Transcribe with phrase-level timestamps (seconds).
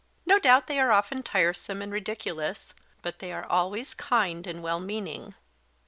[0.25, 4.79] No doubt they are often tiresome and ridiculous; but they are always kind and well
[4.79, 5.35] meaning."